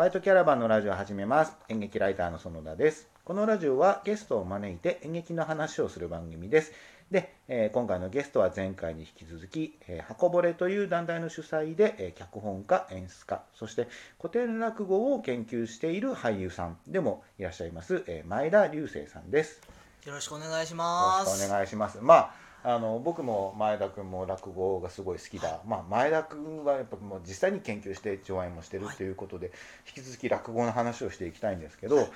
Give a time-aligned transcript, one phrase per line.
[0.00, 1.52] バイトキャラバンのラジオを始めます。
[1.68, 3.06] 演劇ライターの園田です。
[3.22, 6.72] このラジオはゲストを招いて演劇の話をする番組です。
[7.10, 19.60] で、えー今回のゲストは前回に引き続き、えー、箱ぼれという団体の主催で、えー脚本家、演出家、そして古典落語を研究している俳優さんでもいらっしゃいます、えー前田隆生さんです。
[20.06, 21.30] よろしくお願いしよます。
[21.30, 21.98] ろしくお願いします。
[22.00, 28.96] まああの僕も前田君も落語がすごい好きだ、まあ、前田君はやっぱもう実際に研究して上演もしてるはい。
[28.96, 29.50] ということで、
[29.86, 32.08] 引き続き落語の話をしていきたいんですけど、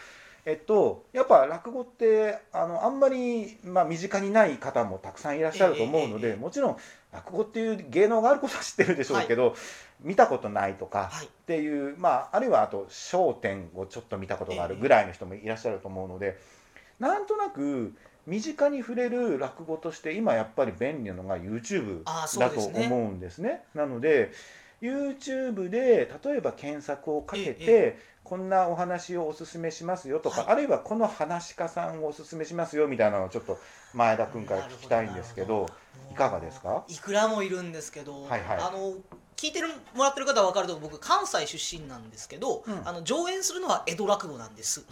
[0.45, 6.77] えっと、やっぱ落語ってあのあんまり、まあ、身近にない方もたくさんいらっしゃると思うので、ええええもちろん
[7.13, 9.55] 落語っていう芸能があることは知ってるでしょうけど、
[10.01, 16.39] 見たことないとかはいっていう、まあ、あるいはあと『笑点』をちょっと見たことがあるぐらいの人もいらっしゃると思うので、
[16.99, 17.95] なんとなく
[18.27, 23.65] 身近に触れる落語として今やっぱり便利なのが YouTube だと思うんですね。
[23.75, 24.33] なので
[24.81, 30.53] YouTube で例えば検索をかけて、ええこんなお話をおすすめしますよとか、はい。
[30.53, 33.59] あるいはこの話し家さんをおすすめしますよみたいなのをちょっと
[33.93, 35.69] 前田君から聞きたいんですけど
[36.11, 36.85] いかがですか？
[36.89, 38.59] いくらもいるんですけど、はいはい。
[38.61, 38.95] あの
[39.37, 42.89] 聞いてるもらってる方は分かると僕関西出身なんですけど、うん。
[42.89, 44.87] あの上演するのは江戸落語なんです。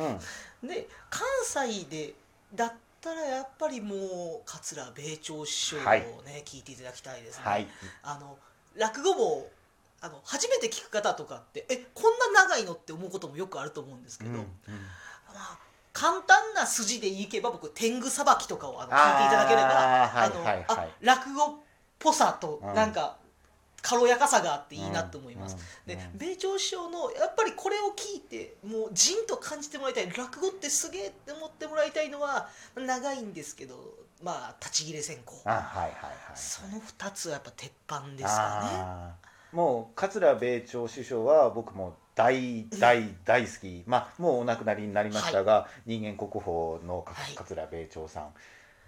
[0.62, 0.68] うん。
[0.68, 2.12] で関西で
[2.54, 6.04] だったらやっぱりもう桂米朝師匠をね、はい。
[6.44, 7.44] 聞いていただきたいですね。
[7.44, 7.66] はい。
[8.04, 8.38] あの
[8.76, 9.46] 落語も
[10.00, 14.44] あの初めて聞く方とかってえこんな長いのって思うこともよくあると思うんですけど、うんうん。
[14.44, 14.48] ま
[15.34, 15.58] あ、
[15.92, 20.64] 簡単な筋でいけば僕天狗さばきとかをあの聞いていただければあのはいはい。
[20.68, 21.48] あ落語っ
[21.98, 22.74] ぽさとうん。
[22.74, 23.16] なんか
[23.82, 25.56] 軽やかさがあっていいなと思います。
[25.86, 25.94] うん。
[25.94, 33.74] で米朝師匠のやっぱりこれを聞いてもうじんと感じてもらいたい落語ってすげえって思ってもらいたいのは長いんですけど
[34.22, 35.32] まあ立ち切れ線香。
[35.44, 39.32] あはいはいはいその2つはやっぱ鉄板ですかね。
[39.52, 48.34] もう桂米朝師匠は僕も大大大好き、まあもうお亡くなりになりましたが、人間国宝の桂米朝さん、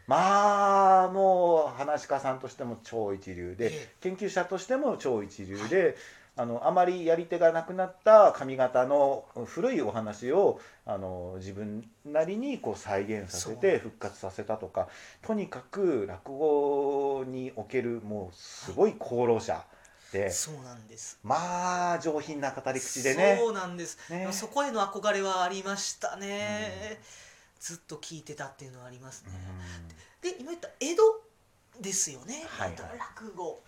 [0.06, 3.88] まあもう話し家さんとしても超一流で、ええ。
[4.00, 5.96] 研究者としても超一流で、
[6.36, 14.88] あのあまりやり手がなくなった上方の古いお話をあの自分なりにこう再現させて復活させたとか
[15.22, 19.64] とにかく落語におけるもうすごい功労者
[20.12, 21.18] で、そうなんです。
[21.22, 23.36] まあ上品な語り口でね。
[23.38, 24.28] そうなんです、ね。
[24.32, 27.00] そこへの憧れはありましたね、
[27.64, 29.30] ずっと聞いてたっていうのはありますね、
[30.20, 31.02] で今言った江戸
[31.80, 32.78] ですよね、はいはい。
[32.98, 33.62] 落語。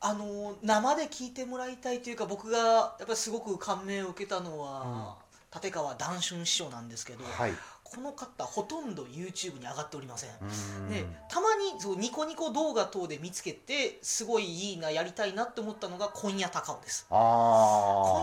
[0.00, 5.16] あの生で聞いてもらいたいというか僕がやっぱりすごく感銘を受けたのは、
[5.52, 7.52] 立川談春師匠なんですけど、はい、
[7.82, 10.88] この方ほとんど YouTube に上がっておりません、うん。
[10.88, 17.06] でたまにそうニコニコ動画等で見つけてすごいいいなやりたいなって思ったのが今夜高尾です。
[17.10, 18.17] あ今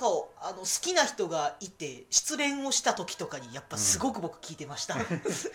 [0.00, 4.96] 夜高尾あの好きな人がいて失恋をした時とかにやっぱすごく僕聞いてました、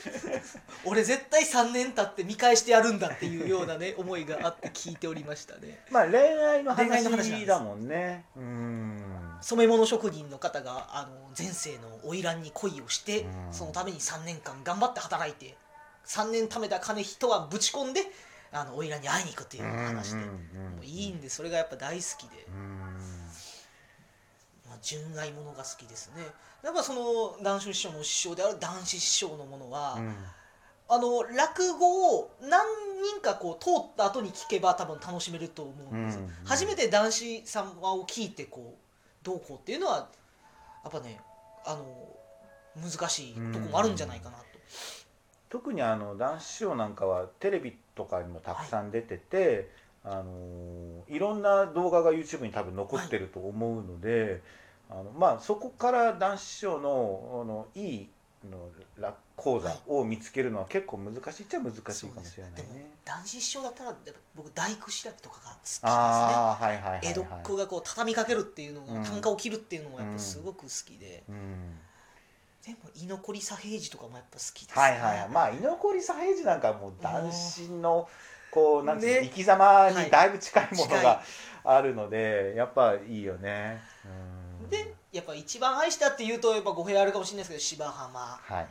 [0.86, 5.84] 俺絶対3年経って見返してやるんだっていうようなね 思いがあって聞いておりましたね。
[5.90, 8.26] ーまあ恋愛の話だもんね。
[8.36, 9.38] うん。
[9.42, 13.54] 染め物職人の方があの前世の花魁に恋をして、うん。
[13.54, 15.58] そのために3年間頑張って働いて
[16.06, 18.02] 3年貯めた金一晩ぶち込んで
[18.52, 20.76] あの花魁に会いに行くっていう話で、うんうんうん。
[20.76, 23.15] もういいんでそれがやっぱ大好きで、うん
[24.76, 26.24] まあ、純愛ものが好きですね。
[26.64, 30.16] やっぱその談春師匠の師匠である談志師匠のものは、うん。
[30.88, 32.62] あの落語を何
[33.02, 40.10] 人かこう通った後に聞けば多分楽しめると思うんですよ、うんうん初めて談志様を聞いてこうどうこうっていうのは
[40.84, 41.20] やっぱね
[41.66, 42.08] あの
[42.76, 44.44] 難しいとこもあるんじゃないかなと、
[45.50, 49.72] 特にあの男子師匠なんかはテレビとかにもたくさん出てて、
[50.04, 54.42] あのいろんな動画が YouTube に多分残ってると思うので、
[54.90, 58.10] あのまあ、そこから男子師匠のあのいい
[58.50, 62.86] の落講座を見つけるのは結構難しいっちゃ難しいかもしれないでもね。
[63.04, 63.94] 談志師匠だったら
[64.36, 71.36] 僕大工調べとかが好きですねはいはい江戸っ子がこう畳みかけるっていうのうんが単価を切るっていうのもやっぱすごく好きで、うん
[72.66, 74.82] でも居残り左平次とかもやっぱ好きですね。
[74.82, 78.10] はいはいはいまあ居残り左平次なんかはもう男子の
[78.50, 79.28] こうなんていうのね。
[79.28, 81.22] 生き様にだいぶ近いものはいが
[81.64, 83.84] あるので、やっぱいいよね。
[84.04, 88.20] うんでやっぱ一番愛したっていうとやっぱ語弊あるかもしれないですけど芝浜。
[88.20, 88.68] はいはい。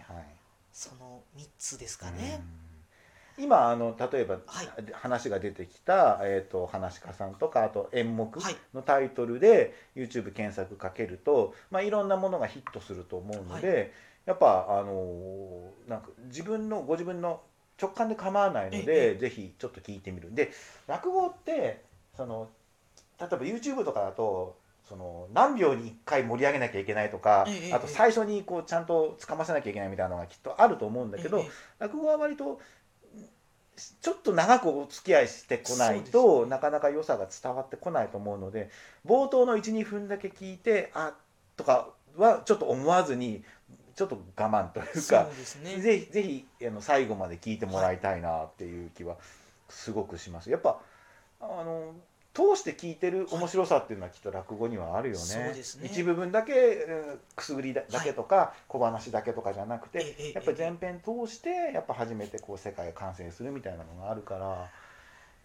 [0.72, 2.42] その3つですかね、
[3.38, 3.44] うん。
[3.44, 4.68] 今あの例えば、はい。
[4.92, 8.56] 話が出てきた、えー、と話し家さんとかあと演目はい。
[8.74, 13.92] のタイトルで YouTube 検索かけると、まあ、いろんなものがヒットすると思うので、
[14.26, 17.40] やっぱあのーなんか自分のご自分の
[17.80, 20.34] 直感で構わないのえでぜひちょっと聞いてみる。
[20.34, 20.52] で
[20.86, 21.82] 落語って
[22.16, 22.48] その
[23.20, 24.56] 例えば YouTube とかだと
[24.88, 32.60] その何秒に1回盛り上げなきゃいけないとか、ええあと最初にこうちゃんとつかませなきゃいけないみたいなのがきっとあると思うんだけど、ええ落語は割と
[34.00, 38.70] ちょっと長くお付き合いしてこないと、なかなか良さが伝わってこないと思うので
[39.06, 41.14] 冒頭の12分だけ聞いてあ
[41.56, 43.42] とかはちょっと思わずに
[43.96, 45.28] ちょっと我慢というか
[45.80, 49.16] ぜひぜひあの最後まで聞いてもらいたいなっていう気は
[49.68, 50.50] すごくします。
[50.50, 50.78] やっぱ
[51.40, 51.94] あの
[52.34, 55.20] 通して聞いてる面白さっていうのはきっと落語にはあるよね。
[55.20, 55.88] そうですね。
[55.90, 64.68] 一部分だけうんくすぐりだだけとか、小話だけとかじゃなくて、ええやっぱり全編通してやっぱ初めてこう世界が完成するみたいなのがあるから。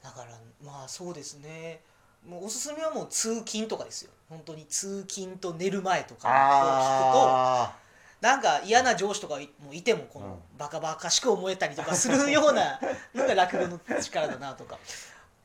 [0.04, 0.32] だから
[0.66, 1.82] まあそうですね。
[2.28, 4.12] もうおすすめはもう通勤とかですよ。
[4.28, 7.76] 本当に通勤と寝る前とかを聞くとあ
[8.20, 10.26] なんか嫌な上司とかもいてもこうん。
[10.26, 12.80] のバカバカしく思えたりとかするような
[13.16, 14.78] のが落語の力だなとか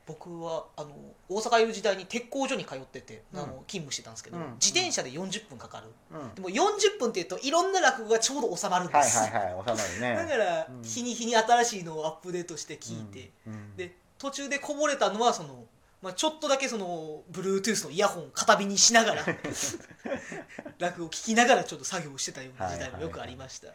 [0.07, 0.91] 僕はあの
[1.29, 3.39] 大阪いる時代に鉄工所に通ってて、うん。
[3.41, 4.43] あの勤務してたんですけど、うん。
[4.61, 5.87] 自転車で40分かかる。
[6.13, 10.15] あ、うん、でも40分っていうといろんな落語がちょうど収まるんではいす、はいはい収まるね。
[10.29, 10.83] だから、うん。
[10.83, 13.77] 日に日に新しいのをアップデートして聞いて、うん、うん。
[13.77, 15.65] で途中でこぼれたのはその、
[16.03, 19.25] まあ、ちょっとだけその Bluetooth のイヤホンを片耳にしながら
[20.79, 23.69] 落語を聞きながらちょっと作業してたような時代もよくありました、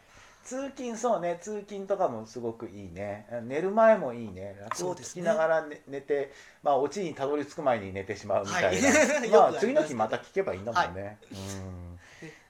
[0.44, 1.38] 通勤そうね。
[1.40, 3.26] 通勤とかもすごくいいね。
[3.44, 4.56] 寝る前もいいね。
[4.60, 6.32] 落語を聞きながら寝,、寝て
[6.62, 9.28] まあオチにたどり着く前に寝てしまうみたいな、はい。
[9.30, 11.18] まよあ次の日また聞けばいいんだもんね、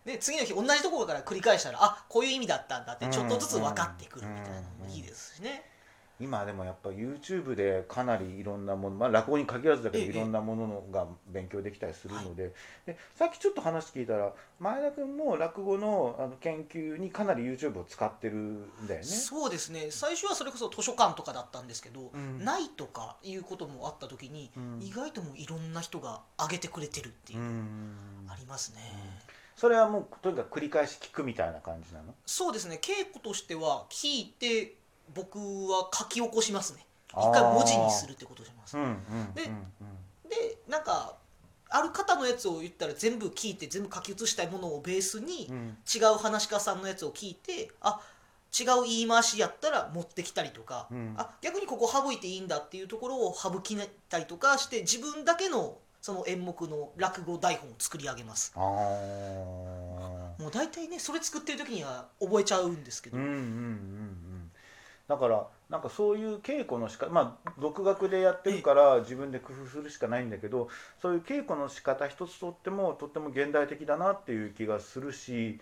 [0.05, 5.80] でで次の日同じところから繰り返したらあこういう意味だったんだってちょっとずつ分かってくるみたいなのもいいですしね、うん
[6.21, 12.53] 今でもやっぱ YouTube でかなりいろんなもの、まあ、落語に限らずだけどええいろんなもののが勉強できたりするので,、
[12.87, 19.07] でさっきちょっと話聞いたら前田君も落語のあの研究にかなり YouTube を使ってるんだよね。
[19.07, 19.87] そうですね。
[19.91, 22.45] 最初はそれこそ図書館とかだったんですけど、うん。
[22.45, 24.83] ないとかいうこともあった時に、うん。
[24.83, 27.97] 意外ともういろんな人が上げてくれてるっていうう、ん。
[28.29, 28.81] ありますね、
[29.57, 32.15] それはもうとにかく繰り返し聞くみたいな感じなの？
[32.27, 32.79] そうですね。
[32.83, 34.75] 稽古としては聞いて
[35.15, 36.87] 僕は書き起こしますね。
[37.11, 38.77] 一回文字にするってことをします。
[38.77, 41.17] うんうんうんででなんか
[41.69, 45.77] ある方のやつを言ったら全部聞いて全部書き写したいものをベースに、うん。
[45.93, 48.01] 違う話し家さんのやつを聞いてあ
[48.59, 51.15] 違う言い回しやったら持ってきたりとか、うん。
[51.17, 53.77] あ逆にここ省いていいんだっていうところを省き
[54.09, 58.53] たりとかして自分だけのその演目の落語台本を作り上げます。
[58.57, 64.30] もう大体ねそれ作ってる時には覚えちゃうんですけど、うんうんうんうん
[65.11, 70.69] だからなんかそういう稽古のしかまあ独学でやってるから自分で工夫するしかないんだけど
[71.03, 75.59] そういう稽古の仕方一つとってもとっても現代的だなっていう気がするし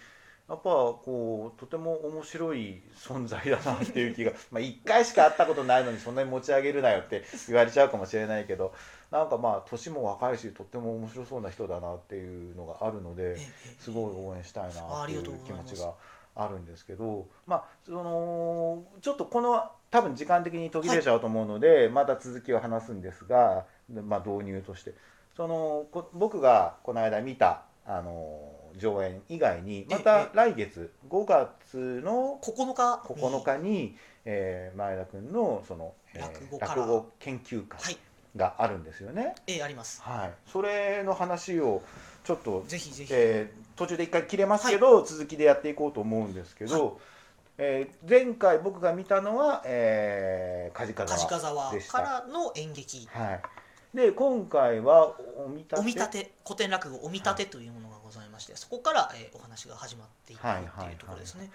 [0.50, 8.75] やっぱこうとても面白い存在だなっていう気が まあ1回しか会ったことないのにそんなに持ち上げるなよって言われちゃうかもしれないけど
[9.11, 13.39] なんかまあ年も若いしとっても面白そうな人だなっていうのがあるので。
[13.79, 15.95] すごい応援したいなっていう気持ちが
[16.38, 24.93] あるんですけどまあそのちょっとこの多分時間的に途切れちゃうと思うので、また続きを話すんですが、でまあ、導入として。
[25.35, 30.29] そのこ僕がこの間見たあの上演以外にまえたえ。
[30.35, 37.96] 来月5月の9日に？9日に、えー前田君のその、えー落語研究会はい。
[38.37, 39.35] があるんですよね。
[39.46, 40.02] ええあります。
[40.02, 41.82] はい、それの話を
[42.29, 47.00] ちょっとぜひぜひ、えー途中で一回切れますけど、続きでやっていこうと思うんですけど、
[47.57, 51.93] えー前回僕が見たのは、えー、梶川沢でした。
[51.93, 53.09] からの演劇。
[53.11, 55.76] はい、で今回はお見立て？
[55.81, 60.67] お見立て古典落語お見立てというものがございまして、そこから、えーお話が始まっていくってはいはい。
[60.67, 61.50] はいいうところですね、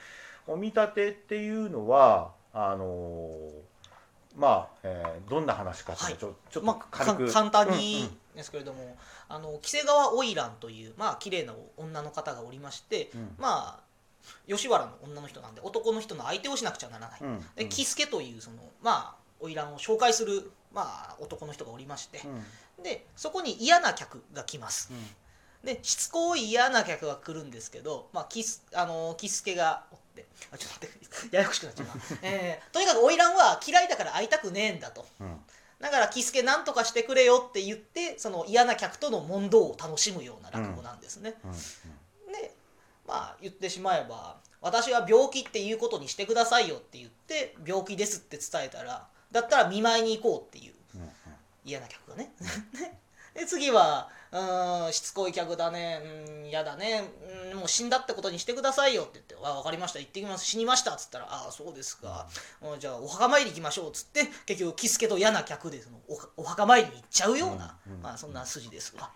[0.47, 8.97] お見立てっていうのはあのーまあ、えーどんな話かっていうのをちょ,、ちょっとまあ、か軽く、簡単うんにですけれども、
[9.29, 13.35] あの木瀬川花魁というまあ綺麗な女の方がおりまして、うん。
[13.37, 13.83] まあ
[14.47, 17.45] 吉原の女の人なんで男の人の相手をしなくちゃならない、うん。
[17.55, 22.21] で喜助というそのまあ花魁を紹介するまあ男の人がおりまして
[22.77, 22.83] う、ん。
[22.83, 24.91] でそこに嫌な客が来ます。
[24.91, 25.65] うん。
[25.65, 35.05] でしつこい嫌な客が来るんですけど、まあ、キスあのキスケがおってあちょっと待ってややこしくなっちゃうな、 えーとにかく花魁は嫌いだから会いたくねえんだと。
[35.19, 35.39] うん
[35.83, 41.51] だからキスケなんとかしてくれよって言ってその嫌な客との問答を楽しむような落語なんですね、うん
[42.31, 42.55] で
[43.05, 51.09] まあ言ってしまえば私は病気っていうことにしてくださいよって言って病気ですって伝えたらだったら見舞いに行こうっていううんうん。
[51.65, 52.31] 嫌な客がね。
[53.35, 57.03] で次はうーんしつこい客だねうん嫌だね
[57.51, 60.00] うんももう死んだってことにしてくださいよって言って「あ分かりました。
[60.00, 60.46] 行ってきます。
[60.46, 62.27] 死にました」っつったら「ああそうですか、
[62.62, 62.79] うん。
[62.79, 65.98] じゃあお墓参り行きましょう」っつって結局キスケと嫌な客でその
[66.36, 69.10] おお墓参りに行っちゃうような、うんうんまあそんな筋ですわ。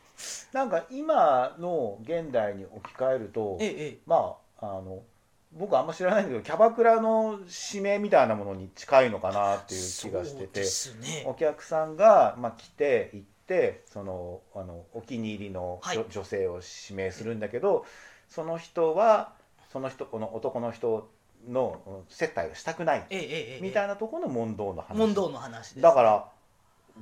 [0.54, 4.00] なんか今の現代に置き換えるとええええ。
[4.06, 5.04] まああの
[5.52, 7.40] 僕あんま知らないんだけどキャバクラの
[7.72, 10.62] 指名みたいなものに近いのかなっていう気がしてて
[11.02, 11.24] ね。
[11.26, 15.98] お客さんが、まあ、来て行ってそのあのお気に入りのはい。
[15.98, 17.86] 女,、女性を指名するんだけど
[18.30, 19.34] その人は
[19.72, 21.10] その人この男の人
[21.48, 23.06] のうん接待をしたくない
[23.62, 24.98] みたいなところの問答の話。
[24.98, 25.82] 問答の話です。
[25.82, 26.26] だから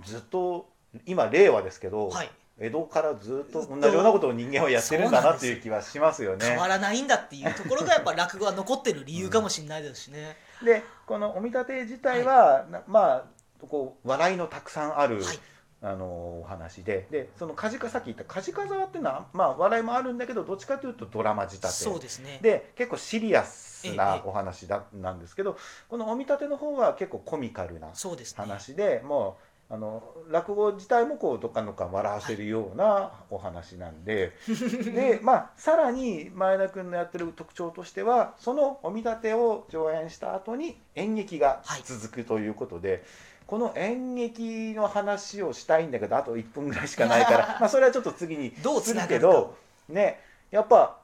[0.03, 0.69] ずっと
[1.05, 2.29] 今令和ですけど、はい。
[2.57, 6.45] 江戸からずっと同じようなことを人間はやってるんだなっていう気はしますよね。
[6.45, 6.57] 変。
[6.57, 10.37] わらないんだっていうところがやっぱ落語は残ってる理由かもしれないですしね。
[10.63, 13.23] でこのお見立て自体は、なまあ
[13.67, 15.39] こう笑いのたくさんある、はい
[15.85, 22.39] あのお話ででその梶かさっき言った梶川沢っていうのは、まあ、笑いもあるんだけどどっちかというとドラマ仕立てそうですね。
[22.41, 28.37] で結構シリアスええなお話だなんですけどこのお見立ての方は結構コミカルなそうですね。
[28.41, 29.37] 話でも
[29.69, 34.31] うあの落語自体もこうどっかのか笑わせるようなお話なんで、
[34.93, 43.03] でまあさらに前田君のやってる特徴としてはそのお見立てを上演した後に演劇が続くということで。
[43.47, 49.55] この演劇の話をしたいんだけどあと1分ぐらいしかないから まあそれはちょっと次にどうつするけど
[49.89, 50.19] ね
[50.51, 50.97] やっぱ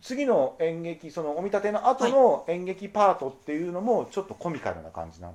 [0.00, 5.34] 次の演劇そのお見立ての後の演劇パートっていうのもちょっとコミカルな感じなの、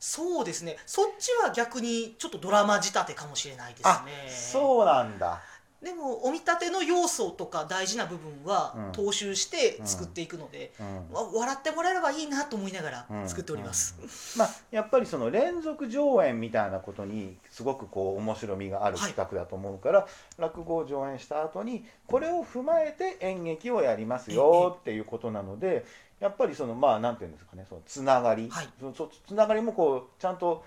[0.00, 0.78] そうですね。
[0.86, 4.30] そっちは逆にちょっとドラマ仕立てかもしれないですあね。
[4.30, 5.42] そうなんだ
[5.82, 8.90] でもお見立ての要素とか大事な部分はうん。
[8.90, 11.14] 踏襲して作っていくので、うん。
[11.14, 13.28] わ笑ってもらえればいいなと思いながらうん。
[13.28, 14.36] 作っております。
[14.36, 19.12] まあ、やっぱりその連続上演みたいなことにすごくこう面白みがあるはい。
[19.12, 25.84] 企画だと思うから、落語を上演した後にこれを踏まえて演劇をやりますよっていうことなので
[26.18, 28.68] やっぱりそのまあなんていうんですかねそのつながり、はい。
[28.80, 30.64] そのそつながりもこうちゃんと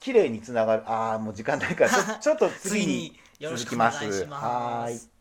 [0.00, 0.82] 綺麗につながる。
[0.90, 4.26] ああもう時間ないから ちょっと次に続きます。
[4.26, 5.19] はい